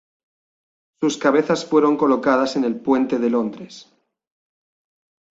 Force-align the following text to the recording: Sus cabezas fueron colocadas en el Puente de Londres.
Sus 0.99 1.15
cabezas 1.15 1.63
fueron 1.63 1.95
colocadas 1.95 2.55
en 2.55 2.63
el 2.63 2.79
Puente 2.79 3.19
de 3.19 3.29
Londres. 3.29 3.93